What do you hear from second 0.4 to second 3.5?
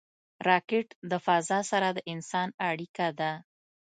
راکټ د فضا سره د انسان اړیکه ده